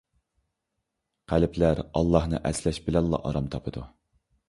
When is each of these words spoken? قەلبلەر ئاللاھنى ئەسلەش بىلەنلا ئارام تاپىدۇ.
قەلبلەر 1.33 1.83
ئاللاھنى 1.87 2.43
ئەسلەش 2.51 2.83
بىلەنلا 2.91 3.25
ئارام 3.25 3.55
تاپىدۇ. 3.55 3.89